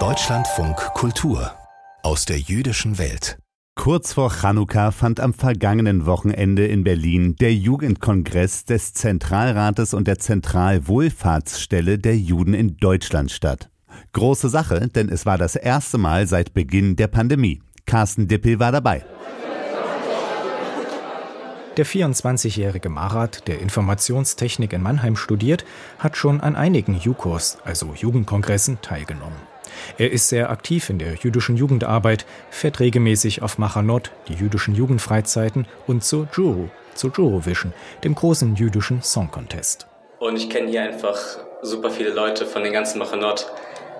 Deutschlandfunk 0.00 0.76
Kultur 0.94 1.52
aus 2.02 2.24
der 2.24 2.40
jüdischen 2.40 2.98
Welt. 2.98 3.38
Kurz 3.76 4.14
vor 4.14 4.32
Chanukka 4.32 4.90
fand 4.90 5.20
am 5.20 5.32
vergangenen 5.32 6.04
Wochenende 6.04 6.66
in 6.66 6.82
Berlin 6.82 7.36
der 7.36 7.54
Jugendkongress 7.54 8.64
des 8.64 8.94
Zentralrates 8.94 9.94
und 9.94 10.08
der 10.08 10.18
Zentralwohlfahrtsstelle 10.18 12.00
der 12.00 12.16
Juden 12.16 12.54
in 12.54 12.78
Deutschland 12.78 13.30
statt. 13.30 13.70
Große 14.12 14.48
Sache, 14.48 14.88
denn 14.88 15.08
es 15.08 15.24
war 15.24 15.38
das 15.38 15.54
erste 15.54 15.96
Mal 15.96 16.26
seit 16.26 16.52
Beginn 16.52 16.96
der 16.96 17.06
Pandemie. 17.06 17.62
Carsten 17.86 18.26
Dippel 18.26 18.58
war 18.58 18.72
dabei. 18.72 19.04
Der 21.76 21.84
24-jährige 21.84 22.88
Marat, 22.88 23.48
der 23.48 23.58
Informationstechnik 23.58 24.72
in 24.72 24.80
Mannheim 24.80 25.16
studiert, 25.16 25.64
hat 25.98 26.16
schon 26.16 26.40
an 26.40 26.54
einigen 26.54 27.00
JUKOs, 27.00 27.58
also 27.64 27.94
Jugendkongressen, 27.96 28.78
teilgenommen. 28.80 29.40
Er 29.98 30.12
ist 30.12 30.28
sehr 30.28 30.50
aktiv 30.50 30.88
in 30.88 31.00
der 31.00 31.14
jüdischen 31.14 31.56
Jugendarbeit, 31.56 32.26
fährt 32.50 32.78
regelmäßig 32.78 33.42
auf 33.42 33.58
Machanot, 33.58 34.12
die 34.28 34.34
jüdischen 34.34 34.76
Jugendfreizeiten, 34.76 35.66
und 35.88 36.04
zu 36.04 36.28
Juru, 36.36 36.68
zu 36.94 37.08
Jurovision, 37.08 37.72
dem 38.04 38.14
großen 38.14 38.54
jüdischen 38.54 39.02
Song 39.02 39.32
Contest. 39.32 39.88
Und 40.20 40.36
ich 40.36 40.48
kenne 40.48 40.70
hier 40.70 40.82
einfach 40.82 41.18
super 41.62 41.90
viele 41.90 42.10
Leute 42.10 42.46
von 42.46 42.62
den 42.62 42.72
ganzen 42.72 43.00
Machanot, 43.00 43.50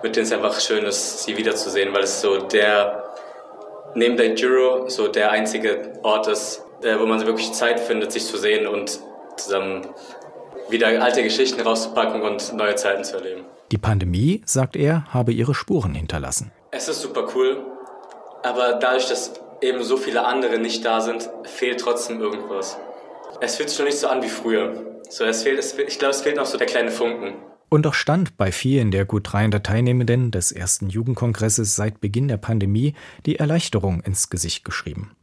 mit 0.04 0.14
denen 0.14 0.26
es 0.26 0.32
einfach 0.32 0.60
schön 0.60 0.84
ist, 0.84 1.24
sie 1.24 1.36
wiederzusehen, 1.36 1.92
weil 1.92 2.04
es 2.04 2.20
so 2.20 2.38
der, 2.38 3.02
neben 3.96 4.16
der 4.16 4.36
Juro, 4.36 4.88
so 4.88 5.08
der 5.08 5.32
einzige 5.32 5.98
Ort 6.04 6.28
ist, 6.28 6.63
äh, 6.82 6.98
wo 6.98 7.06
man 7.06 7.24
wirklich 7.26 7.52
Zeit 7.52 7.80
findet, 7.80 8.12
sich 8.12 8.26
zu 8.26 8.36
sehen 8.36 8.66
und 8.66 9.00
zusammen 9.36 9.86
wieder 10.68 10.88
alte 11.02 11.22
Geschichten 11.22 11.60
rauszupacken 11.60 12.22
und 12.22 12.54
neue 12.54 12.74
Zeiten 12.74 13.04
zu 13.04 13.16
erleben. 13.16 13.44
Die 13.70 13.78
Pandemie, 13.78 14.42
sagt 14.44 14.76
er, 14.76 15.04
habe 15.12 15.32
ihre 15.32 15.54
Spuren 15.54 15.94
hinterlassen. 15.94 16.52
Es 16.70 16.88
ist 16.88 17.00
super 17.00 17.28
cool, 17.34 17.64
aber 18.42 18.74
dadurch, 18.74 19.08
dass 19.08 19.32
eben 19.60 19.82
so 19.82 19.96
viele 19.96 20.24
andere 20.24 20.58
nicht 20.58 20.84
da 20.84 21.00
sind, 21.00 21.30
fehlt 21.44 21.80
trotzdem 21.80 22.20
irgendwas. 22.20 22.78
Es 23.40 23.56
fühlt 23.56 23.68
sich 23.68 23.76
schon 23.76 23.86
nicht 23.86 23.98
so 23.98 24.08
an 24.08 24.22
wie 24.22 24.28
früher. 24.28 25.00
So, 25.08 25.24
es 25.24 25.42
fehlt, 25.42 25.58
es 25.58 25.72
fehlt, 25.72 25.88
ich 25.88 25.98
glaube, 25.98 26.12
es 26.12 26.22
fehlt 26.22 26.36
noch 26.36 26.46
so 26.46 26.58
der 26.58 26.66
kleine 26.66 26.90
Funken. 26.90 27.34
Und 27.68 27.86
doch 27.86 27.94
stand 27.94 28.36
bei 28.36 28.52
vielen 28.52 28.90
der 28.90 29.04
gut 29.04 29.32
300 29.32 29.64
Teilnehmenden 29.64 30.30
des 30.30 30.52
ersten 30.52 30.88
Jugendkongresses 30.88 31.74
seit 31.74 32.00
Beginn 32.00 32.28
der 32.28 32.36
Pandemie 32.36 32.94
die 33.26 33.36
Erleichterung 33.36 34.00
ins 34.02 34.30
Gesicht 34.30 34.64
geschrieben. 34.64 35.16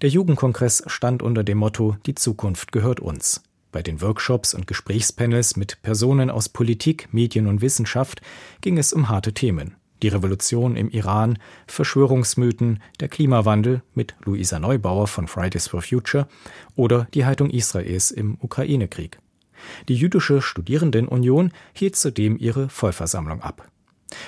Der 0.00 0.08
Jugendkongress 0.08 0.82
stand 0.86 1.22
unter 1.22 1.44
dem 1.44 1.58
Motto 1.58 1.96
Die 2.06 2.14
Zukunft 2.14 2.72
gehört 2.72 3.00
uns. 3.00 3.42
Bei 3.72 3.82
den 3.82 4.02
Workshops 4.02 4.52
und 4.52 4.66
Gesprächspanels 4.66 5.56
mit 5.56 5.80
Personen 5.82 6.30
aus 6.30 6.50
Politik, 6.50 7.08
Medien 7.10 7.46
und 7.46 7.62
Wissenschaft 7.62 8.20
ging 8.60 8.76
es 8.76 8.92
um 8.92 9.08
harte 9.08 9.32
Themen. 9.32 9.76
Die 10.02 10.08
Revolution 10.08 10.76
im 10.76 10.90
Iran, 10.90 11.38
Verschwörungsmythen, 11.66 12.82
der 13.00 13.08
Klimawandel 13.08 13.82
mit 13.94 14.14
Luisa 14.24 14.58
Neubauer 14.58 15.06
von 15.06 15.26
Fridays 15.26 15.68
for 15.68 15.80
Future 15.80 16.28
oder 16.76 17.06
die 17.14 17.24
Haltung 17.24 17.48
Israels 17.48 18.10
im 18.10 18.36
Ukraine-Krieg. 18.40 19.18
Die 19.88 19.94
jüdische 19.94 20.42
Studierendenunion 20.42 21.52
hielt 21.72 21.96
zudem 21.96 22.36
ihre 22.36 22.68
Vollversammlung 22.68 23.40
ab. 23.40 23.68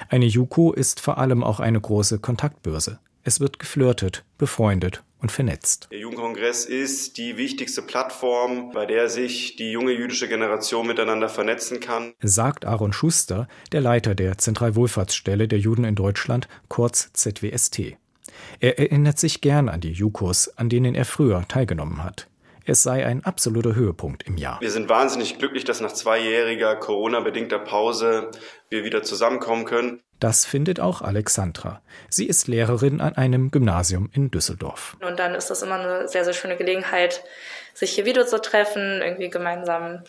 Eine 0.09 0.27
JUKO 0.27 0.73
ist 0.73 1.01
vor 1.01 1.19
allem 1.19 1.45
auch 1.45 1.61
eine 1.61 1.81
große 1.81 2.19
Kontaktbörse. 2.21 3.01
Es 3.25 3.41
wird 3.41 3.59
geflirtet, 3.59 4.25
befreundet 4.39 5.04
und 5.25 5.33
vernetzt. 5.33 5.89
Der 5.91 6.01
Jugendkongress 6.01 6.67
ist 6.67 7.17
die 7.17 7.39
wichtigste 7.39 7.81
Plattform, 7.81 8.73
bei 8.73 8.85
der 8.85 9.09
sich 9.09 9.57
die 9.57 9.71
junge 9.71 9.93
jüdische 9.93 10.29
Generation 10.29 10.87
miteinander 10.87 11.31
vernetzen 11.31 11.81
kann, 11.81 12.13
sagt 12.21 12.67
Aaron 12.67 12.93
Schuster, 12.93 13.49
der 13.73 13.81
Leiter 13.81 14.15
der 14.15 14.37
Zentralwohlfahrtsstelle 14.37 15.49
der 15.49 15.59
Juden 15.59 15.85
in 15.85 15.95
Deutschland, 15.95 16.47
kurz 16.69 17.11
ZWST. 17.15 17.97
Er 18.61 18.79
erinnert 18.79 19.19
sich 19.19 19.41
gern 19.41 19.71
an 19.71 19.81
die 19.81 19.93
JUKOs, 19.93 20.59
an 20.59 20.69
denen 20.69 20.95
er 20.95 21.07
früher 21.07 21.49
teilgenommen 21.49 22.05
hat. 22.05 22.29
Es 22.67 22.83
sei 22.83 23.05
ein 23.05 23.25
absoluter 23.25 23.75
Höhepunkt 23.75 24.23
im 24.23 24.39
Jahr. 24.39 24.61
Wir 24.61 24.71
sind 24.71 24.89
wahnsinnig 24.89 25.39
glücklich, 25.39 25.65
dass 25.65 25.81
nach 25.81 25.93
zweijähriger 25.93 26.77
Corona-bedingter 26.77 27.59
Pause 27.59 28.31
wir 28.71 28.85
wieder 28.85 29.03
zusammenkommen 29.03 29.67
können. 29.67 30.01
Das 30.19 30.47
findet 30.47 30.81
auch 30.81 31.03
Alexandra. 31.03 31.83
Sie 32.09 32.27
ist 32.27 32.49
Lehrerin 32.49 33.03
an 33.03 33.17
einem 33.17 33.51
Gymnasium 33.51 34.09
in 34.13 34.31
Düsseldorf. 34.31 34.97
Und 35.07 35.19
dann 35.19 35.35
ist 35.35 35.51
das 35.51 35.61
immer 35.61 35.75
eine 35.75 36.09
sehr, 36.09 36.25
sehr 36.25 36.33
schöne 36.33 36.57
Gelegenheit, 36.57 37.23
sich 37.75 37.91
hier 37.91 38.07
wieder 38.07 38.27
zu 38.27 38.41
treffen, 38.41 39.03
irgendwie 39.03 39.29
gemeinsam 39.29 40.03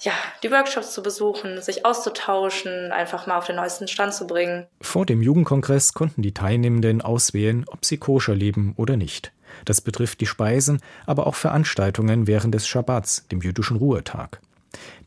ja, 0.00 0.12
die 0.42 0.50
Workshops 0.50 0.92
zu 0.92 1.02
besuchen, 1.02 1.62
sich 1.62 1.86
auszutauschen, 1.86 2.92
einfach 2.92 3.26
mal 3.26 3.38
auf 3.38 3.46
den 3.46 3.56
neuesten 3.56 3.88
Stand 3.88 4.12
zu 4.12 4.26
bringen. 4.26 4.66
Vor 4.80 5.06
dem 5.06 5.22
Jugendkongress 5.22 5.94
konnten 5.94 6.22
die 6.22 6.34
Teilnehmenden 6.34 7.00
auswählen, 7.00 7.64
ob 7.68 7.84
sie 7.84 7.98
koscher 7.98 8.34
leben 8.34 8.74
oder 8.76 8.96
nicht. 8.96 9.32
Das 9.64 9.80
betrifft 9.80 10.20
die 10.20 10.26
Speisen, 10.26 10.80
aber 11.06 11.26
auch 11.26 11.34
Veranstaltungen 11.34 12.26
während 12.26 12.54
des 12.54 12.66
Schabbats, 12.66 13.26
dem 13.28 13.40
jüdischen 13.40 13.76
Ruhetag. 13.76 14.40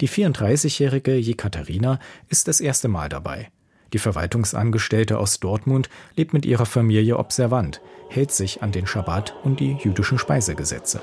Die 0.01 0.09
34-jährige 0.09 1.15
Jekaterina 1.15 1.99
ist 2.27 2.47
das 2.47 2.59
erste 2.59 2.87
Mal 2.87 3.09
dabei. 3.09 3.49
Die 3.93 3.99
Verwaltungsangestellte 3.99 5.17
aus 5.17 5.39
Dortmund 5.39 5.89
lebt 6.15 6.33
mit 6.33 6.45
ihrer 6.45 6.65
Familie 6.65 7.17
observant, 7.17 7.81
hält 8.09 8.31
sich 8.31 8.61
an 8.61 8.71
den 8.71 8.85
Schabbat 8.85 9.35
und 9.43 9.59
die 9.59 9.77
jüdischen 9.81 10.19
Speisegesetze. 10.19 11.01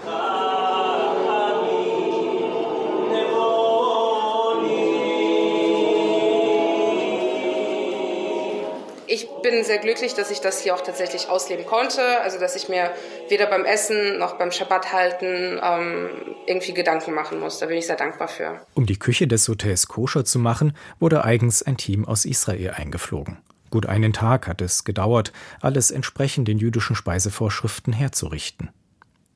Bin 9.48 9.62
sehr 9.62 9.78
glücklich, 9.78 10.14
dass 10.14 10.32
ich 10.32 10.40
das 10.40 10.60
hier 10.60 10.74
auch 10.74 10.80
tatsächlich 10.80 11.28
ausleben 11.28 11.66
konnte. 11.66 12.20
Also, 12.20 12.40
dass 12.40 12.56
ich 12.56 12.68
mir 12.68 12.90
weder 13.28 13.46
beim 13.46 13.64
Essen 13.64 14.18
noch 14.18 14.38
beim 14.38 14.50
Schabbat 14.50 14.92
halten 14.92 15.60
ähm, 15.62 16.10
irgendwie 16.46 16.74
Gedanken 16.74 17.14
machen 17.14 17.38
muss. 17.38 17.58
Da 17.58 17.66
bin 17.66 17.78
ich 17.78 17.86
sehr 17.86 17.96
dankbar 17.96 18.26
für. 18.26 18.60
Um 18.74 18.86
die 18.86 18.98
Küche 18.98 19.28
des 19.28 19.46
Hotels 19.48 19.86
koscher 19.86 20.24
zu 20.24 20.40
machen, 20.40 20.76
wurde 20.98 21.24
eigens 21.24 21.62
ein 21.62 21.76
Team 21.76 22.04
aus 22.04 22.24
Israel 22.24 22.72
eingeflogen. 22.72 23.38
Gut 23.70 23.86
einen 23.86 24.12
Tag 24.12 24.48
hat 24.48 24.60
es 24.60 24.84
gedauert, 24.84 25.32
alles 25.60 25.92
entsprechend 25.92 26.48
den 26.48 26.58
jüdischen 26.58 26.96
Speisevorschriften 26.96 27.92
herzurichten. 27.92 28.70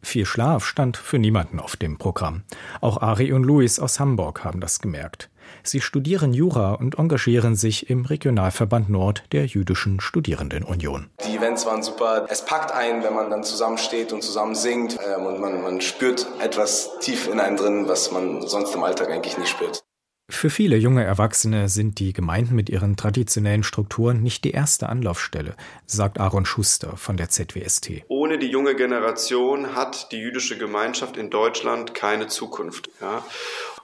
Viel 0.03 0.27
Schlaf 0.27 0.65
stand 0.65 0.97
für 0.97 1.19
niemanden 1.19 1.60
auf 1.60 1.77
dem 1.77 1.98
Programm. 1.98 2.42
Auch 2.81 3.00
Ari 3.00 3.32
und 3.32 3.44
Luis 3.44 3.78
aus 3.78 4.00
Hamburg 4.00 4.42
haben 4.44 4.60
das 4.60 4.81
gemerkt. 4.81 5.31
Sie 5.62 5.80
studieren 5.80 6.32
Jura 6.32 6.74
und 6.74 6.98
engagieren 6.98 7.56
sich 7.56 7.90
im 7.90 8.04
Regionalverband 8.04 8.88
Nord 8.88 9.24
der 9.32 9.46
Jüdischen 9.46 10.00
Studierendenunion. 10.00 11.10
Die 11.26 11.36
Events 11.36 11.66
waren 11.66 11.82
super. 11.82 12.26
Es 12.28 12.44
packt 12.44 12.72
ein, 12.72 13.02
wenn 13.02 13.14
man 13.14 13.30
dann 13.30 13.44
zusammensteht 13.44 14.12
und 14.12 14.22
zusammen 14.22 14.54
singt 14.54 14.98
ähm, 15.16 15.26
und 15.26 15.40
man, 15.40 15.62
man 15.62 15.80
spürt 15.80 16.26
etwas 16.40 16.90
tief 17.00 17.28
in 17.28 17.40
einem 17.40 17.56
drin, 17.56 17.88
was 17.88 18.10
man 18.10 18.46
sonst 18.46 18.74
im 18.74 18.82
Alltag 18.82 19.10
eigentlich 19.10 19.38
nicht 19.38 19.50
spürt. 19.50 19.82
Für 20.30 20.48
viele 20.48 20.76
junge 20.76 21.04
Erwachsene 21.04 21.68
sind 21.68 21.98
die 21.98 22.12
Gemeinden 22.12 22.54
mit 22.54 22.70
ihren 22.70 22.96
traditionellen 22.96 23.64
Strukturen 23.64 24.22
nicht 24.22 24.44
die 24.44 24.52
erste 24.52 24.88
Anlaufstelle, 24.88 25.56
sagt 25.86 26.20
Aaron 26.20 26.46
Schuster 26.46 26.96
von 26.96 27.16
der 27.16 27.28
ZWST. 27.28 28.04
Ohne 28.08 28.38
die 28.38 28.46
junge 28.46 28.76
Generation 28.76 29.74
hat 29.74 30.12
die 30.12 30.18
jüdische 30.18 30.56
Gemeinschaft 30.56 31.16
in 31.16 31.30
Deutschland 31.30 31.94
keine 31.94 32.28
Zukunft. 32.28 32.90
Ja? 33.00 33.24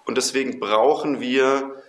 Und 0.07 0.17
deswegen 0.17 0.61
brauchen 0.61 1.21
wir 1.21 1.83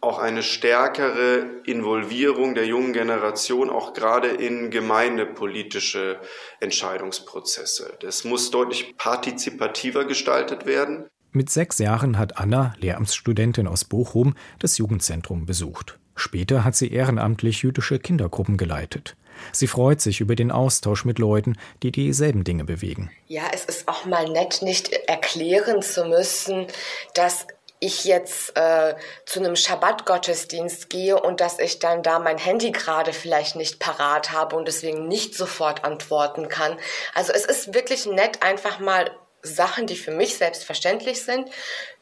auch 0.00 0.18
eine 0.18 0.42
stärkere 0.42 1.46
Involvierung 1.64 2.54
der 2.54 2.66
jungen 2.66 2.92
Generation, 2.92 3.70
auch 3.70 3.94
gerade 3.94 4.28
in 4.28 4.70
gemeindepolitische 4.70 6.18
Entscheidungsprozesse. 6.60 7.96
Das 8.00 8.24
muss 8.24 8.50
deutlich 8.50 8.96
partizipativer 8.96 10.04
gestaltet 10.04 10.66
werden. 10.66 11.06
Mit 11.30 11.50
sechs 11.50 11.78
Jahren 11.78 12.18
hat 12.18 12.36
Anna, 12.36 12.74
Lehramtsstudentin 12.78 13.66
aus 13.66 13.84
Bochum, 13.84 14.34
das 14.58 14.76
Jugendzentrum 14.76 15.46
besucht. 15.46 15.98
Später 16.14 16.64
hat 16.64 16.76
sie 16.76 16.92
ehrenamtlich 16.92 17.62
jüdische 17.62 17.98
Kindergruppen 17.98 18.56
geleitet. 18.56 19.16
Sie 19.50 19.66
freut 19.66 20.00
sich 20.00 20.20
über 20.20 20.36
den 20.36 20.50
Austausch 20.50 21.04
mit 21.04 21.18
Leuten, 21.18 21.56
die 21.82 21.90
dieselben 21.90 22.44
Dinge 22.44 22.64
bewegen. 22.64 23.10
Ja, 23.28 23.44
es 23.52 23.64
ist 23.64 23.88
auch 23.88 24.04
mal 24.04 24.28
nett, 24.28 24.60
nicht 24.62 24.92
erklären 25.08 25.80
zu 25.80 26.04
müssen, 26.04 26.66
dass 27.14 27.46
ich 27.82 28.04
jetzt 28.04 28.56
äh, 28.56 28.94
zu 29.26 29.40
einem 29.40 29.56
Schabbat-Gottesdienst 29.56 30.88
gehe 30.88 31.20
und 31.20 31.40
dass 31.40 31.58
ich 31.58 31.80
dann 31.80 32.02
da 32.02 32.20
mein 32.20 32.38
Handy 32.38 32.70
gerade 32.70 33.12
vielleicht 33.12 33.56
nicht 33.56 33.80
parat 33.80 34.30
habe 34.30 34.54
und 34.56 34.68
deswegen 34.68 35.08
nicht 35.08 35.34
sofort 35.34 35.84
antworten 35.84 36.48
kann. 36.48 36.78
Also 37.14 37.32
es 37.32 37.44
ist 37.44 37.74
wirklich 37.74 38.06
nett, 38.06 38.42
einfach 38.42 38.78
mal 38.78 39.10
Sachen, 39.42 39.88
die 39.88 39.96
für 39.96 40.12
mich 40.12 40.36
selbstverständlich 40.36 41.24
sind, 41.24 41.50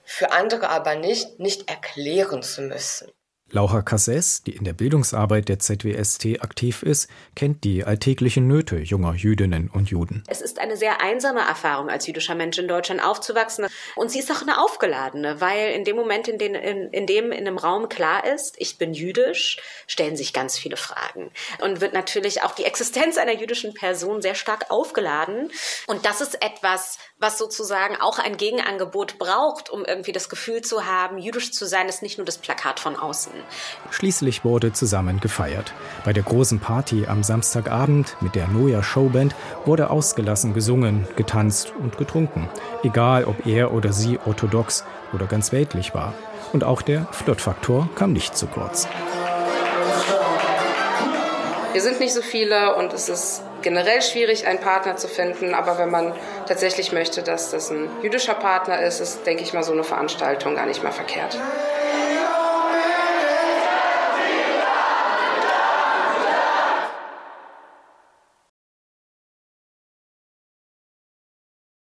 für 0.05 0.33
andere 0.33 0.69
aber 0.69 0.97
nicht, 0.97 1.41
nicht 1.41 1.71
erklären 1.71 2.43
zu 2.43 2.61
müssen. 2.61 3.11
Laura 3.53 3.83
Casses, 3.83 4.45
die 4.45 4.55
in 4.55 4.63
der 4.63 4.75
Bildungsarbeit 4.75 5.49
der 5.49 5.59
ZWST 5.59 6.41
aktiv 6.41 6.85
ist, 6.85 7.11
kennt 7.35 7.65
die 7.65 7.85
alltäglichen 7.85 8.47
Nöte 8.47 8.77
junger 8.77 9.15
Jüdinnen 9.15 9.69
und 9.69 9.91
Juden. 9.91 10.23
Es 10.29 10.41
ist 10.41 10.61
eine 10.61 10.77
sehr 10.77 11.01
einsame 11.01 11.41
Erfahrung, 11.41 11.91
als 11.91 12.07
jüdischer 12.07 12.37
Mensch 12.37 12.59
in 12.59 12.69
Deutschland 12.69 13.03
aufzuwachsen. 13.03 13.67
Und 13.97 14.13
sie 14.13 14.21
ist 14.21 14.31
auch 14.31 14.43
eine 14.43 14.63
aufgeladene, 14.63 15.41
weil 15.41 15.73
in 15.73 15.85
dem 15.85 15.97
Moment, 15.97 16.29
in, 16.29 16.39
den, 16.39 16.55
in, 16.55 16.91
in 16.91 17.07
dem 17.07 17.33
in 17.33 17.47
einem 17.47 17.59
Raum 17.59 17.89
klar 17.89 18.25
ist, 18.25 18.55
ich 18.59 18.79
bin 18.79 18.95
jüdisch, 18.95 19.59
stellen 19.89 20.17
sich 20.17 20.33
ganz 20.33 20.57
viele 20.57 20.77
Fragen. 20.77 21.33
Und 21.61 21.81
wird 21.81 21.93
natürlich 21.93 22.43
auch 22.43 22.55
die 22.55 22.65
Existenz 22.65 23.19
einer 23.19 23.35
jüdischen 23.35 23.75
Person 23.75 24.23
sehr 24.23 24.37
stark 24.37 24.71
aufgeladen. 24.71 25.51
Und 25.89 26.07
das 26.07 26.21
ist 26.21 26.41
etwas, 26.41 26.99
was 27.19 27.37
sozusagen 27.37 27.97
auch 27.97 28.21
ein 28.21 28.37
Gegenangebot 28.37 29.19
braucht, 29.19 29.71
um 29.71 29.85
irgendwie 29.85 30.13
das 30.13 30.29
Gefühl 30.29 30.63
zu 30.63 30.87
haben, 30.87 31.19
jüdisch 31.19 31.53
zu 31.53 31.67
sein, 31.67 31.89
ist 31.89 32.03
nicht 32.03 32.17
nur 32.17 32.25
das 32.25 32.39
Plakat 32.39 32.79
von 32.79 32.97
außen. 32.97 33.40
Schließlich 33.91 34.45
wurde 34.45 34.73
zusammen 34.73 35.21
gefeiert. 35.21 35.73
Bei 36.05 36.13
der 36.13 36.23
großen 36.23 36.61
Party 36.61 37.07
am 37.07 37.23
Samstagabend 37.23 38.17
mit 38.21 38.35
der 38.35 38.49
Noja 38.49 38.83
Showband 38.83 39.35
wurde 39.65 39.91
ausgelassen 39.91 40.55
gesungen, 40.55 41.07
getanzt 41.17 41.73
und 41.79 41.99
getrunken. 41.99 42.49
Egal, 42.83 43.25
ob 43.25 43.47
er 43.47 43.73
oder 43.73 43.93
sie 43.93 44.19
orthodox 44.25 44.85
oder 45.13 45.27
ganz 45.27 45.53
weltlich 45.53 45.95
war. 45.95 46.15
Und 46.53 46.65
auch 46.65 46.83
der 46.83 47.07
Flirtfaktor 47.13 47.89
kam 47.95 48.13
nicht 48.13 48.37
zu 48.37 48.47
kurz. 48.47 48.89
Wir 51.73 51.81
sind 51.81 52.01
nicht 52.01 52.13
so 52.13 52.23
viele 52.23 52.75
und 52.75 52.93
es 52.93 53.09
ist 53.09 53.43
generell 53.63 54.03
schwierig, 54.03 54.47
einen 54.47 54.61
Partner 54.61 54.97
zu 54.97 55.07
finden. 55.07 55.55
Aber 55.55 55.79
wenn 55.79 55.91
man 55.91 56.13
tatsächlich 56.47 56.91
möchte, 56.91 57.23
dass 57.23 57.51
das 57.51 57.71
ein 57.71 57.89
jüdischer 58.03 58.35
Partner 58.35 58.81
ist, 58.83 59.01
ist, 59.01 59.25
denke 59.25 59.45
ich 59.45 59.53
mal, 59.53 59.63
so 59.63 59.73
eine 59.73 59.85
Veranstaltung 59.85 60.57
gar 60.57 60.67
nicht 60.67 60.83
mal 60.83 60.93
verkehrt. 60.93 61.39